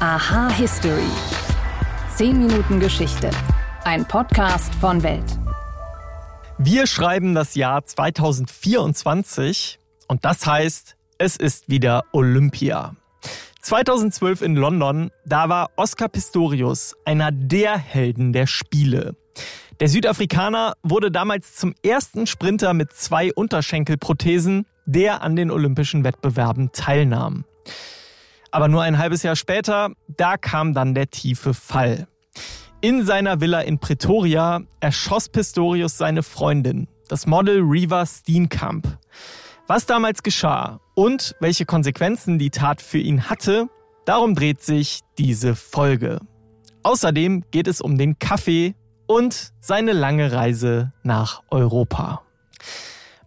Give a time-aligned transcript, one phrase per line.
[0.00, 1.10] Aha History.
[2.14, 3.32] 10 Minuten Geschichte.
[3.82, 5.24] Ein Podcast von Welt.
[6.56, 12.94] Wir schreiben das Jahr 2024 und das heißt, es ist wieder Olympia.
[13.60, 19.16] 2012 in London, da war Oscar Pistorius einer der Helden der Spiele.
[19.80, 26.70] Der Südafrikaner wurde damals zum ersten Sprinter mit zwei Unterschenkelprothesen, der an den Olympischen Wettbewerben
[26.70, 27.44] teilnahm.
[28.50, 32.08] Aber nur ein halbes Jahr später, da kam dann der tiefe Fall.
[32.80, 38.98] In seiner Villa in Pretoria erschoss Pistorius seine Freundin, das Model Reva Steenkamp.
[39.66, 43.68] Was damals geschah und welche Konsequenzen die Tat für ihn hatte,
[44.06, 46.20] darum dreht sich diese Folge.
[46.84, 48.74] Außerdem geht es um den Kaffee,
[49.08, 52.22] und seine lange Reise nach Europa.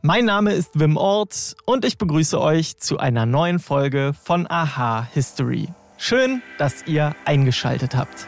[0.04, 5.08] Mein Name ist Wim Ort und ich begrüße euch zu einer neuen Folge von Aha
[5.14, 5.70] History.
[6.00, 8.26] Schön, dass ihr eingeschaltet habt.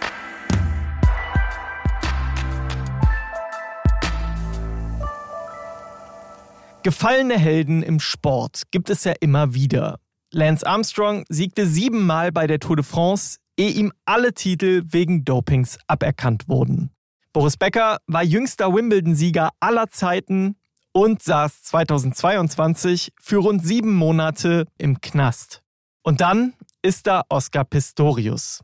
[6.83, 9.97] Gefallene Helden im Sport gibt es ja immer wieder.
[10.29, 15.79] Lance Armstrong siegte siebenmal bei der Tour de France, ehe ihm alle Titel wegen Dopings
[15.87, 16.91] aberkannt wurden.
[17.33, 20.55] Boris Becker war jüngster Wimbledon-Sieger aller Zeiten
[20.93, 25.61] und saß 2022 für rund sieben Monate im Knast.
[26.03, 28.63] Und dann ist da Oscar Pistorius.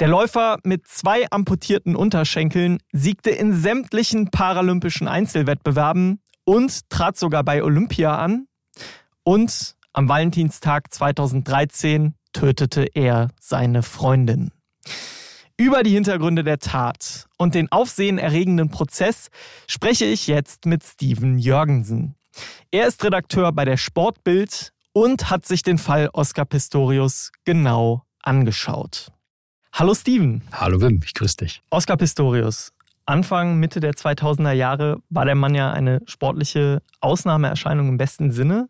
[0.00, 7.62] Der Läufer mit zwei amputierten Unterschenkeln siegte in sämtlichen paralympischen Einzelwettbewerben und trat sogar bei
[7.62, 8.48] Olympia an.
[9.22, 14.50] Und am Valentinstag 2013 tötete er seine Freundin.
[15.56, 19.28] Über die Hintergründe der Tat und den aufsehenerregenden Prozess
[19.68, 22.16] spreche ich jetzt mit Steven Jörgensen.
[22.72, 29.12] Er ist Redakteur bei der Sportbild und hat sich den Fall Oscar Pistorius genau angeschaut.
[29.72, 30.42] Hallo Steven.
[30.52, 31.62] Hallo Wim, ich grüße dich.
[31.70, 32.72] Oscar Pistorius.
[33.06, 38.68] Anfang, Mitte der 2000er Jahre war der Mann ja eine sportliche Ausnahmeerscheinung im besten Sinne.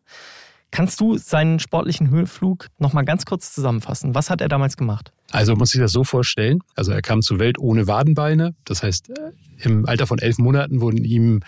[0.75, 4.17] Kannst du seinen sportlichen Höhenflug noch mal ganz kurz zusammenfassen?
[4.17, 5.12] Was hat er damals gemacht?
[5.31, 6.59] Also man muss sich das so vorstellen.
[6.75, 8.57] Also er kam zur Welt ohne Wadenbeine.
[8.65, 9.13] Das heißt,
[9.59, 11.43] im Alter von elf Monaten wurden ihm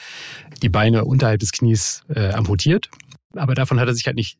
[0.62, 2.88] die Beine unterhalb des Knies äh, amputiert.
[3.34, 4.38] Aber davon hat er sich halt nicht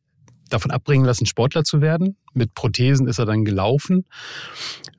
[0.50, 2.16] davon abbringen lassen, Sportler zu werden.
[2.32, 4.04] Mit Prothesen ist er dann gelaufen,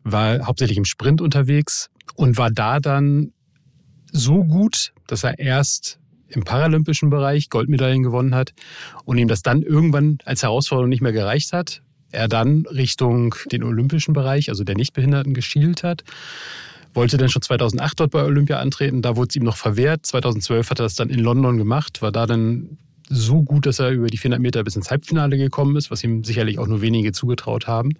[0.03, 3.31] war hauptsächlich im Sprint unterwegs und war da dann
[4.12, 8.54] so gut, dass er erst im paralympischen Bereich Goldmedaillen gewonnen hat
[9.06, 11.82] und ihm das dann irgendwann als Herausforderung nicht mehr gereicht hat.
[12.12, 16.04] Er dann Richtung den olympischen Bereich, also der Nichtbehinderten, geschielt hat.
[16.94, 20.06] Wollte dann schon 2008 dort bei Olympia antreten, da wurde es ihm noch verwehrt.
[20.06, 22.78] 2012 hat er das dann in London gemacht, war da dann
[23.09, 26.24] so gut, dass er über die 400 Meter bis ins Halbfinale gekommen ist, was ihm
[26.24, 27.94] sicherlich auch nur wenige zugetraut haben.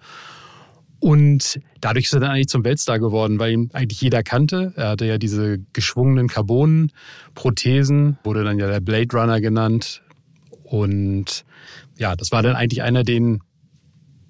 [1.00, 4.74] Und dadurch ist er dann eigentlich zum Weltstar geworden, weil ihn eigentlich jeder kannte.
[4.76, 10.02] Er hatte ja diese geschwungenen Carbon-Prothesen, wurde dann ja der Blade Runner genannt.
[10.64, 11.46] Und
[11.98, 13.42] ja, das war dann eigentlich einer, den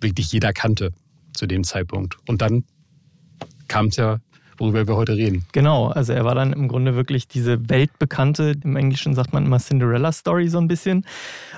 [0.01, 0.91] wirklich jeder kannte
[1.33, 2.17] zu dem Zeitpunkt.
[2.27, 2.63] Und dann
[3.67, 4.19] kam es ja,
[4.57, 5.45] worüber wir heute reden.
[5.51, 9.59] Genau, also er war dann im Grunde wirklich diese weltbekannte, im Englischen sagt man immer
[9.59, 11.05] Cinderella-Story so ein bisschen.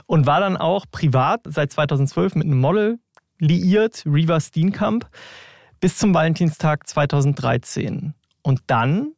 [0.05, 2.99] Und war dann auch privat seit 2012 mit einem Model
[3.39, 5.09] liiert, Reva Steenkamp,
[5.79, 8.13] bis zum Valentinstag 2013.
[8.41, 9.13] Und dann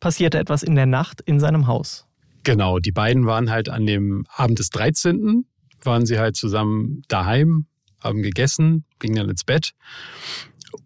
[0.00, 2.06] passierte etwas in der Nacht in seinem Haus.
[2.44, 5.44] Genau, die beiden waren halt an dem Abend des 13.
[5.82, 7.66] waren sie halt zusammen daheim,
[8.00, 9.72] haben gegessen, gingen dann ins Bett.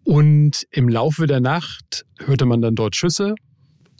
[0.03, 3.35] Und im Laufe der Nacht hörte man dann dort Schüsse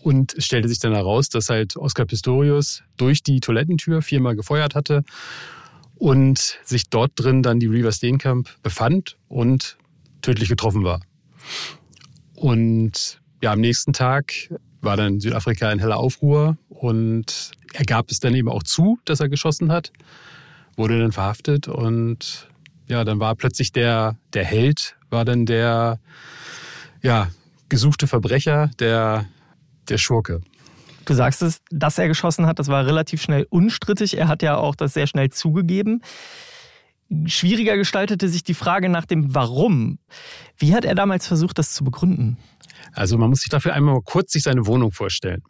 [0.01, 5.03] und stellte sich dann heraus, dass halt Oscar Pistorius durch die Toilettentür viermal gefeuert hatte
[6.03, 9.77] und sich dort drin dann die Reaver Steenkamp befand und
[10.21, 10.99] tödlich getroffen war.
[12.35, 14.33] Und ja, am nächsten Tag
[14.81, 19.21] war dann Südafrika in heller Aufruhr und er gab es dann eben auch zu, dass
[19.21, 19.93] er geschossen hat,
[20.75, 22.49] wurde dann verhaftet und
[22.89, 26.01] ja, dann war plötzlich der, der Held, war dann der
[27.01, 27.29] ja,
[27.69, 29.25] gesuchte Verbrecher, der,
[29.87, 30.41] der Schurke.
[31.05, 34.17] Du sagst es, dass er geschossen hat, das war relativ schnell unstrittig.
[34.17, 36.01] Er hat ja auch das sehr schnell zugegeben.
[37.25, 39.99] Schwieriger gestaltete sich die Frage nach dem Warum.
[40.57, 42.37] Wie hat er damals versucht, das zu begründen?
[42.93, 45.43] Also man muss sich dafür einmal kurz sich seine Wohnung vorstellen.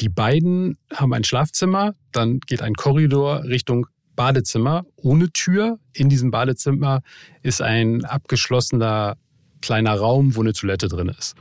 [0.00, 5.78] Die beiden haben ein Schlafzimmer, dann geht ein Korridor Richtung Badezimmer ohne Tür.
[5.92, 7.02] In diesem Badezimmer
[7.42, 9.16] ist ein abgeschlossener
[9.60, 11.34] kleiner Raum, wo eine Toilette drin ist.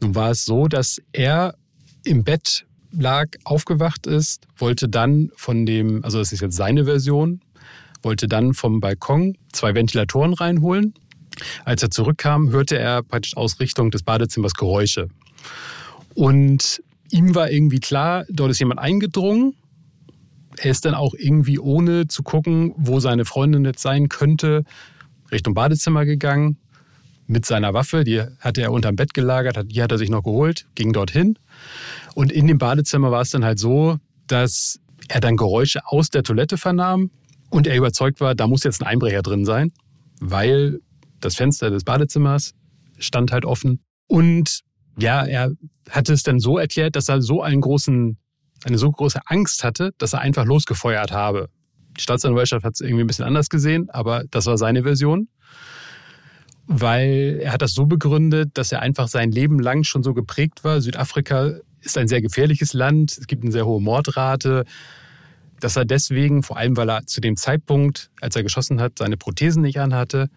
[0.00, 1.54] Nun war es so, dass er
[2.04, 7.40] im Bett lag, aufgewacht ist, wollte dann von dem, also das ist jetzt seine Version,
[8.02, 10.94] wollte dann vom Balkon zwei Ventilatoren reinholen,
[11.64, 15.08] Als er zurückkam, hörte er praktisch aus Richtung des Badezimmers Geräusche.
[16.14, 19.54] Und ihm war irgendwie klar, dort ist jemand eingedrungen.
[20.58, 24.64] Er ist dann auch irgendwie, ohne zu gucken, wo seine Freundin jetzt sein könnte,
[25.30, 26.58] Richtung Badezimmer gegangen
[27.26, 28.04] mit seiner Waffe.
[28.04, 31.38] Die hatte er unterm Bett gelagert, die hat er sich noch geholt, ging dorthin.
[32.14, 36.22] Und in dem Badezimmer war es dann halt so, dass er dann Geräusche aus der
[36.22, 37.10] Toilette vernahm
[37.50, 39.72] und er überzeugt war, da muss jetzt ein Einbrecher drin sein,
[40.20, 40.80] weil
[41.20, 42.54] das Fenster des Badezimmers
[42.98, 43.80] stand halt offen.
[44.06, 44.60] Und
[44.98, 45.52] ja, er
[45.90, 48.16] hatte es dann so erklärt, dass er so einen großen,
[48.64, 51.48] eine so große Angst hatte, dass er einfach losgefeuert habe.
[51.96, 55.28] Die Staatsanwaltschaft hat es irgendwie ein bisschen anders gesehen, aber das war seine Version.
[56.66, 60.64] Weil er hat das so begründet, dass er einfach sein Leben lang schon so geprägt
[60.64, 60.80] war.
[60.80, 64.64] Südafrika ist ein sehr gefährliches Land, es gibt eine sehr hohe Mordrate,
[65.60, 69.16] dass er deswegen, vor allem weil er zu dem Zeitpunkt, als er geschossen hat, seine
[69.16, 70.28] Prothesen nicht anhatte,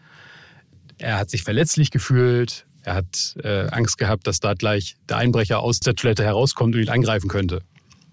[0.98, 5.60] er hat sich verletzlich gefühlt, er hat äh, Angst gehabt, dass da gleich der Einbrecher
[5.60, 7.62] aus der Toilette herauskommt und ihn angreifen könnte.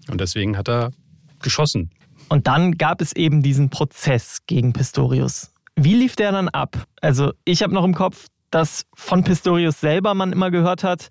[0.09, 0.91] Und deswegen hat er
[1.41, 1.91] geschossen.
[2.29, 5.52] Und dann gab es eben diesen Prozess gegen Pistorius.
[5.75, 6.85] Wie lief der dann ab?
[7.01, 11.09] Also ich habe noch im Kopf, dass von Pistorius selber man immer gehört hat,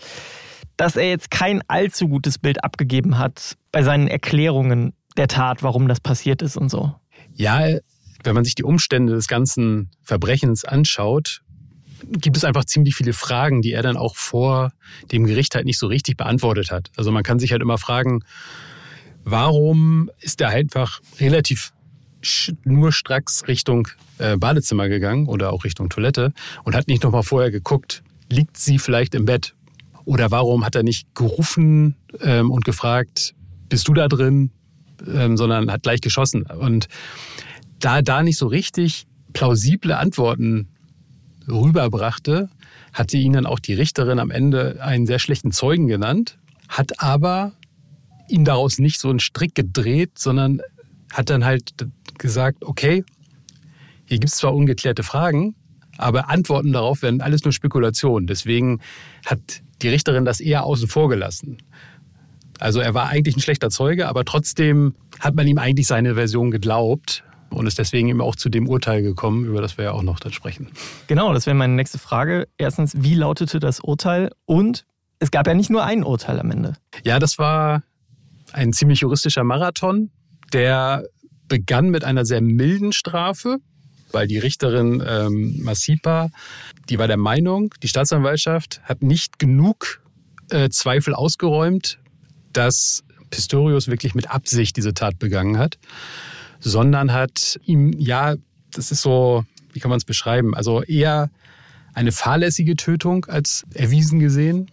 [0.76, 5.88] dass er jetzt kein allzu gutes Bild abgegeben hat bei seinen Erklärungen der Tat, warum
[5.88, 6.94] das passiert ist und so.
[7.34, 7.66] Ja,
[8.24, 11.42] wenn man sich die Umstände des ganzen Verbrechens anschaut,
[12.06, 14.72] gibt es einfach ziemlich viele Fragen, die er dann auch vor
[15.10, 16.90] dem Gericht halt nicht so richtig beantwortet hat.
[16.96, 18.20] Also man kann sich halt immer fragen,
[19.24, 21.72] warum ist er einfach relativ
[22.64, 23.88] nur stracks Richtung
[24.18, 26.32] äh, Badezimmer gegangen oder auch Richtung Toilette
[26.64, 29.54] und hat nicht nochmal vorher geguckt, liegt sie vielleicht im Bett?
[30.04, 33.34] Oder warum hat er nicht gerufen ähm, und gefragt,
[33.68, 34.50] bist du da drin?
[35.06, 36.42] Ähm, sondern hat gleich geschossen.
[36.42, 36.88] Und
[37.80, 40.68] da da nicht so richtig plausible Antworten
[41.48, 42.48] rüberbrachte,
[42.92, 46.38] hatte ihn dann auch die Richterin am Ende einen sehr schlechten Zeugen genannt,
[46.68, 47.52] hat aber
[48.28, 50.60] ihn daraus nicht so einen Strick gedreht, sondern
[51.12, 51.74] hat dann halt
[52.22, 53.04] gesagt, okay,
[54.06, 55.54] hier gibt es zwar ungeklärte Fragen,
[55.98, 58.26] aber Antworten darauf werden alles nur Spekulationen.
[58.26, 58.80] Deswegen
[59.26, 59.40] hat
[59.82, 61.58] die Richterin das eher außen vor gelassen.
[62.58, 66.50] Also er war eigentlich ein schlechter Zeuge, aber trotzdem hat man ihm eigentlich seine Version
[66.50, 70.02] geglaubt und ist deswegen eben auch zu dem Urteil gekommen, über das wir ja auch
[70.02, 70.68] noch dann sprechen.
[71.06, 72.48] Genau, das wäre meine nächste Frage.
[72.56, 74.30] Erstens, wie lautete das Urteil?
[74.46, 74.86] Und
[75.18, 76.74] es gab ja nicht nur ein Urteil am Ende.
[77.04, 77.82] Ja, das war
[78.52, 80.10] ein ziemlich juristischer Marathon,
[80.52, 81.04] der
[81.52, 83.58] begann mit einer sehr milden Strafe,
[84.10, 86.30] weil die Richterin ähm, Masipa,
[86.88, 90.00] die war der Meinung, die Staatsanwaltschaft hat nicht genug
[90.50, 91.98] äh, Zweifel ausgeräumt,
[92.54, 95.78] dass Pistorius wirklich mit Absicht diese Tat begangen hat
[96.62, 98.36] sondern hat ihm, ja,
[98.72, 101.30] das ist so, wie kann man es beschreiben, also eher
[101.92, 104.70] eine fahrlässige Tötung als erwiesen gesehen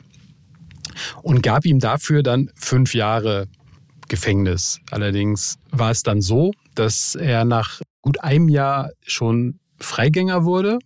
[1.22, 3.48] und gab ihm dafür dann fünf Jahre
[4.08, 4.80] Gefängnis.
[4.92, 10.80] Allerdings war es dann so, dass er nach gut einem Jahr schon Freigänger wurde,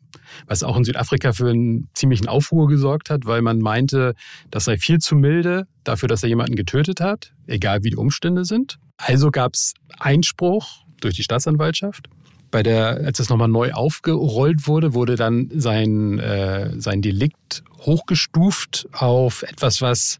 [0.47, 4.13] was auch in Südafrika für einen ziemlichen Aufruhr gesorgt hat, weil man meinte,
[4.51, 8.45] das sei viel zu milde dafür, dass er jemanden getötet hat, egal wie die Umstände
[8.45, 8.77] sind.
[8.97, 12.07] Also gab es Einspruch durch die Staatsanwaltschaft.
[12.51, 18.87] Bei der, als es nochmal neu aufgerollt wurde, wurde dann sein, äh, sein Delikt hochgestuft
[18.93, 20.19] auf etwas, was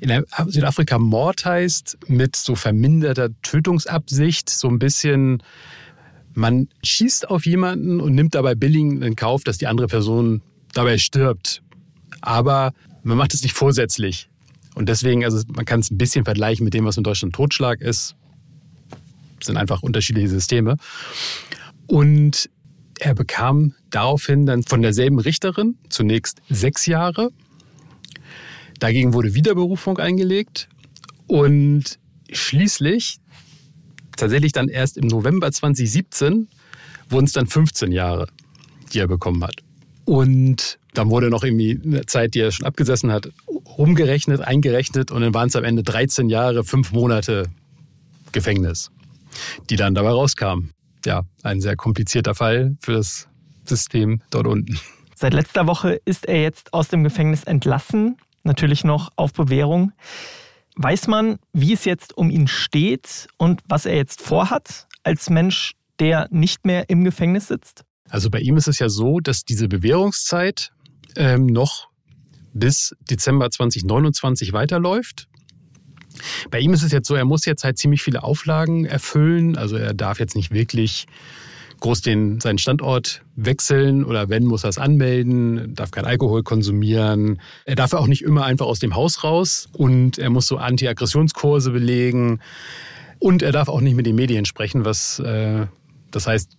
[0.00, 5.42] in Südafrika Mord heißt, mit so verminderter Tötungsabsicht, so ein bisschen,
[6.34, 10.42] man schießt auf jemanden und nimmt dabei billig in Kauf, dass die andere Person
[10.72, 11.62] dabei stirbt.
[12.20, 14.28] Aber man macht es nicht vorsätzlich.
[14.74, 17.80] Und deswegen, also man kann es ein bisschen vergleichen mit dem, was in Deutschland Totschlag
[17.80, 18.16] ist
[19.44, 20.76] sind einfach unterschiedliche Systeme.
[21.86, 22.50] Und
[22.98, 27.30] er bekam daraufhin dann von derselben Richterin zunächst sechs Jahre.
[28.80, 30.68] Dagegen wurde Wiederberufung eingelegt
[31.28, 31.98] und
[32.32, 33.20] schließlich,
[34.16, 36.48] tatsächlich dann erst im November 2017,
[37.08, 38.26] wurden es dann 15 Jahre,
[38.92, 39.56] die er bekommen hat.
[40.04, 43.30] Und dann wurde noch irgendwie eine Zeit, die er schon abgesessen hat,
[43.78, 47.44] rumgerechnet, eingerechnet und dann waren es am Ende 13 Jahre, fünf Monate
[48.32, 48.90] Gefängnis
[49.68, 50.72] die dann dabei rauskamen.
[51.04, 53.28] Ja, ein sehr komplizierter Fall für das
[53.64, 54.78] System dort unten.
[55.14, 58.16] Seit letzter Woche ist er jetzt aus dem Gefängnis entlassen,
[58.50, 59.92] natürlich noch auf Bewährung.
[60.74, 65.74] Weiß man, wie es jetzt um ihn steht und was er jetzt vorhat als Mensch,
[66.00, 67.84] der nicht mehr im Gefängnis sitzt?
[68.08, 70.72] Also bei ihm ist es ja so, dass diese Bewährungszeit
[71.16, 71.88] ähm, noch
[72.52, 75.28] bis Dezember 2029 weiterläuft.
[76.50, 79.56] Bei ihm ist es jetzt so, er muss jetzt halt ziemlich viele Auflagen erfüllen.
[79.56, 81.06] Also er darf jetzt nicht wirklich
[81.80, 87.40] groß den, seinen Standort wechseln oder wenn, muss er es anmelden, darf kein Alkohol konsumieren.
[87.64, 91.70] Er darf auch nicht immer einfach aus dem Haus raus und er muss so Anti-Aggressionskurse
[91.70, 92.40] belegen
[93.18, 95.66] und er darf auch nicht mit den Medien sprechen, was äh,
[96.10, 96.56] das heißt,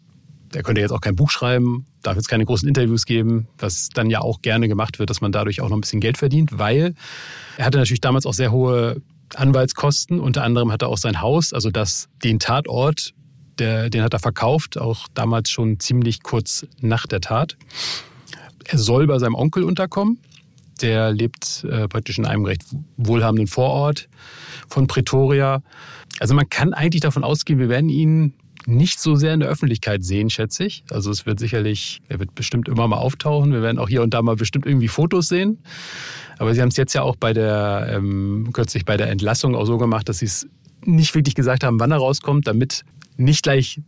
[0.54, 4.10] er könnte jetzt auch kein Buch schreiben, darf jetzt keine großen Interviews geben, was dann
[4.10, 6.94] ja auch gerne gemacht wird, dass man dadurch auch noch ein bisschen Geld verdient, weil
[7.58, 9.02] er hatte natürlich damals auch sehr hohe
[9.36, 10.20] Anwaltskosten.
[10.20, 13.14] Unter anderem hat er auch sein Haus, also das, den Tatort
[13.62, 17.58] der, den hat er verkauft, auch damals schon ziemlich kurz nach der Tat.
[18.66, 20.18] Er soll bei seinem Onkel unterkommen.
[20.82, 22.64] Der lebt äh, praktisch in einem recht
[22.98, 24.10] wohlhabenden Vorort
[24.68, 25.62] von Pretoria.
[26.20, 28.34] Also man kann eigentlich davon ausgehen, wir werden ihn
[28.66, 30.84] nicht so sehr in der Öffentlichkeit sehen, schätze ich.
[30.90, 33.52] Also es wird sicherlich, er wird bestimmt immer mal auftauchen.
[33.52, 35.60] Wir werden auch hier und da mal bestimmt irgendwie Fotos sehen.
[36.40, 39.66] Aber Sie haben es jetzt ja auch bei der, ähm, kürzlich bei der Entlassung auch
[39.66, 40.48] so gemacht, dass Sie es
[40.84, 42.84] nicht wirklich gesagt haben, wann er rauskommt, damit
[43.24, 43.82] nicht gleich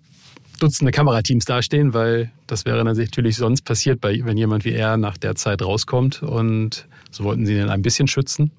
[0.60, 5.36] Dutzende Kamerateams dastehen, weil das wäre natürlich sonst passiert, wenn jemand wie er nach der
[5.36, 6.24] Zeit rauskommt.
[6.24, 8.52] Und so wollten sie ihn ein bisschen schützen.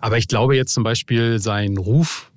[0.00, 2.30] Aber ich glaube jetzt zum Beispiel, sein Ruf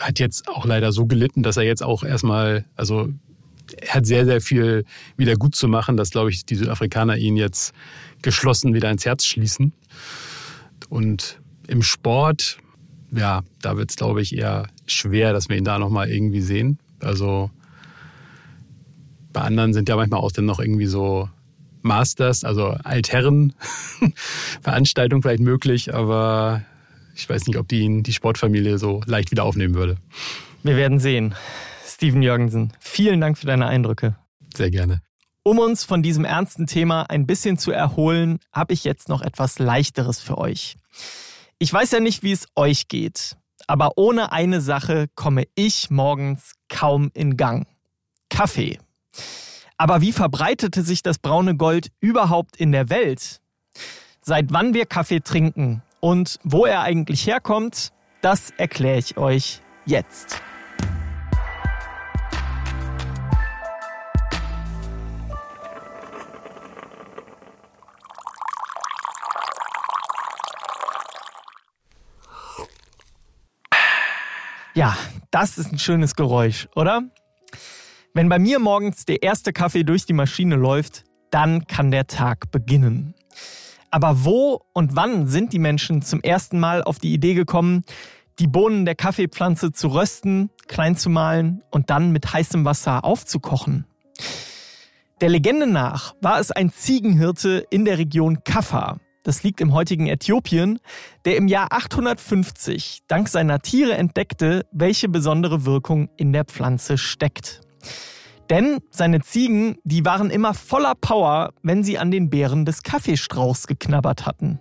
[0.00, 3.08] hat jetzt auch leider so gelitten, dass er jetzt auch erstmal, also
[3.80, 4.84] er hat sehr, sehr viel
[5.16, 7.74] wieder gut zu machen, dass, glaube ich, die Südafrikaner ihn jetzt
[8.22, 9.72] geschlossen wieder ins Herz schließen.
[10.88, 12.58] Und im Sport
[13.12, 16.78] ja, da wird es, glaube ich, eher schwer, dass wir ihn da nochmal irgendwie sehen.
[17.00, 17.50] Also
[19.32, 21.28] bei anderen sind ja manchmal auch dann noch irgendwie so
[21.82, 26.62] Masters, also Altherren-Veranstaltungen vielleicht möglich, aber
[27.14, 29.96] ich weiß nicht, ob die ihn die Sportfamilie so leicht wieder aufnehmen würde.
[30.62, 31.34] Wir werden sehen.
[31.86, 34.16] Steven Jürgensen, vielen Dank für deine Eindrücke.
[34.54, 35.00] Sehr gerne.
[35.42, 39.58] Um uns von diesem ernsten Thema ein bisschen zu erholen, habe ich jetzt noch etwas
[39.58, 40.76] Leichteres für euch.
[41.58, 43.34] Ich weiß ja nicht, wie es euch geht,
[43.66, 47.66] aber ohne eine Sache komme ich morgens kaum in Gang.
[48.28, 48.78] Kaffee.
[49.78, 53.40] Aber wie verbreitete sich das braune Gold überhaupt in der Welt?
[54.20, 60.42] Seit wann wir Kaffee trinken und wo er eigentlich herkommt, das erkläre ich euch jetzt.
[74.76, 74.94] Ja,
[75.30, 77.00] das ist ein schönes Geräusch, oder?
[78.12, 82.50] Wenn bei mir morgens der erste Kaffee durch die Maschine läuft, dann kann der Tag
[82.50, 83.14] beginnen.
[83.90, 87.84] Aber wo und wann sind die Menschen zum ersten Mal auf die Idee gekommen,
[88.38, 93.86] die Bohnen der Kaffeepflanze zu rösten, klein zu mahlen und dann mit heißem Wasser aufzukochen?
[95.22, 100.06] Der Legende nach war es ein Ziegenhirte in der Region Kaffa, das liegt im heutigen
[100.06, 100.78] Äthiopien,
[101.24, 107.60] der im Jahr 850 dank seiner Tiere entdeckte, welche besondere Wirkung in der Pflanze steckt.
[108.50, 113.66] Denn seine Ziegen, die waren immer voller Power, wenn sie an den Beeren des Kaffeestrauchs
[113.66, 114.60] geknabbert hatten.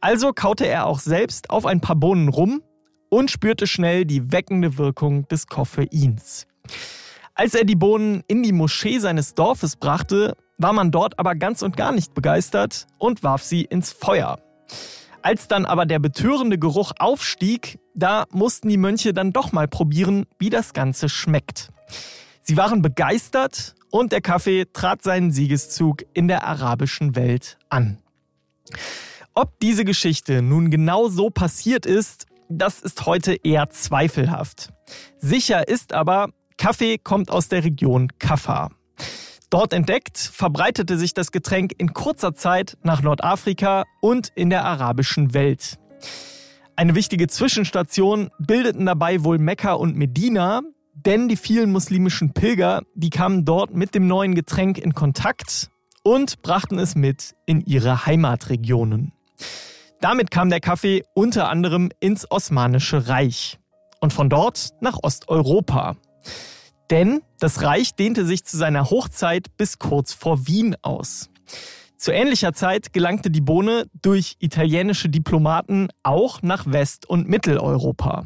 [0.00, 2.62] Also kaute er auch selbst auf ein paar Bohnen rum
[3.08, 6.46] und spürte schnell die weckende Wirkung des Koffeins.
[7.34, 11.62] Als er die Bohnen in die Moschee seines Dorfes brachte, war man dort aber ganz
[11.62, 14.38] und gar nicht begeistert und warf sie ins Feuer.
[15.22, 20.26] Als dann aber der betörende Geruch aufstieg, da mussten die Mönche dann doch mal probieren,
[20.38, 21.70] wie das Ganze schmeckt.
[22.42, 27.98] Sie waren begeistert und der Kaffee trat seinen Siegeszug in der arabischen Welt an.
[29.34, 34.70] Ob diese Geschichte nun genau so passiert ist, das ist heute eher zweifelhaft.
[35.18, 38.70] Sicher ist aber, Kaffee kommt aus der Region Kaffa.
[39.50, 45.34] Dort entdeckt, verbreitete sich das Getränk in kurzer Zeit nach Nordafrika und in der arabischen
[45.34, 45.76] Welt.
[46.76, 50.62] Eine wichtige Zwischenstation bildeten dabei wohl Mekka und Medina,
[50.94, 55.68] denn die vielen muslimischen Pilger, die kamen dort mit dem neuen Getränk in Kontakt
[56.04, 59.12] und brachten es mit in ihre Heimatregionen.
[60.00, 63.58] Damit kam der Kaffee unter anderem ins Osmanische Reich
[64.00, 65.96] und von dort nach Osteuropa.
[66.90, 71.30] Denn das Reich dehnte sich zu seiner Hochzeit bis kurz vor Wien aus.
[71.96, 78.24] Zu ähnlicher Zeit gelangte die Bohne durch italienische Diplomaten auch nach West- und Mitteleuropa.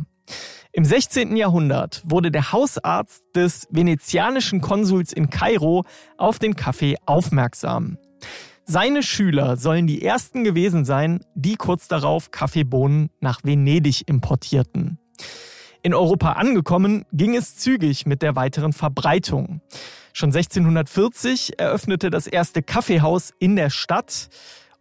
[0.72, 1.36] Im 16.
[1.36, 5.84] Jahrhundert wurde der Hausarzt des venezianischen Konsuls in Kairo
[6.16, 7.98] auf den Kaffee aufmerksam.
[8.64, 14.98] Seine Schüler sollen die ersten gewesen sein, die kurz darauf Kaffeebohnen nach Venedig importierten.
[15.84, 19.60] In Europa angekommen, ging es zügig mit der weiteren Verbreitung.
[20.14, 24.30] Schon 1640 eröffnete das erste Kaffeehaus in der Stadt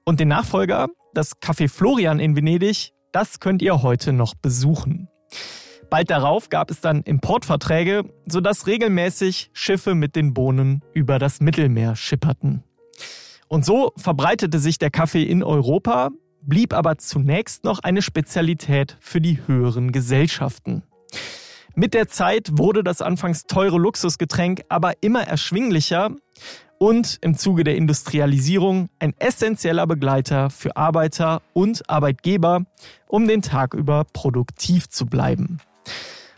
[0.05, 5.09] und den Nachfolger, das Café Florian in Venedig, das könnt ihr heute noch besuchen.
[5.89, 11.97] Bald darauf gab es dann Importverträge, sodass regelmäßig Schiffe mit den Bohnen über das Mittelmeer
[11.97, 12.63] schipperten.
[13.49, 16.11] Und so verbreitete sich der Kaffee in Europa,
[16.43, 20.83] blieb aber zunächst noch eine Spezialität für die höheren Gesellschaften.
[21.75, 26.11] Mit der Zeit wurde das anfangs teure Luxusgetränk aber immer erschwinglicher
[26.77, 32.65] und im Zuge der Industrialisierung ein essentieller Begleiter für Arbeiter und Arbeitgeber,
[33.07, 35.59] um den Tag über produktiv zu bleiben.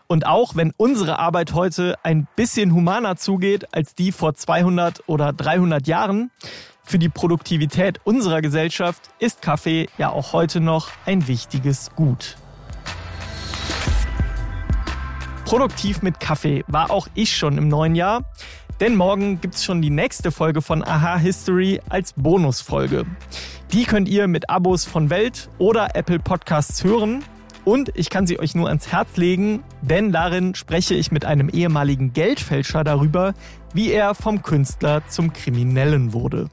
[0.08, 5.34] Und auch wenn unsere Arbeit heute ein bisschen humaner zugeht als die vor 200 oder
[5.34, 6.32] 300 Jahren,
[6.84, 12.38] für die Produktivität unserer Gesellschaft ist Kaffee ja auch heute noch ein wichtiges Gut.
[15.46, 18.24] Produktiv mit Kaffee war auch ich schon im neuen Jahr,
[18.80, 23.06] denn morgen gibt es schon die nächste Folge von Aha History als Bonusfolge.
[23.72, 27.24] Die könnt ihr mit Abos von Welt oder Apple Podcasts hören.
[27.64, 31.50] Und ich kann sie euch nur ans Herz legen, denn darin spreche ich mit einem
[31.50, 33.34] ehemaligen Geldfälscher darüber,
[33.74, 36.50] wie er vom Künstler zum Kriminellen wurde.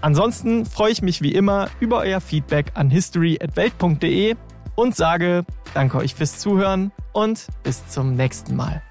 [0.00, 4.36] Ansonsten freue ich mich wie immer über euer Feedback an history.welt.de
[4.76, 8.82] und sage danke euch fürs Zuhören und bis zum nächsten Mal.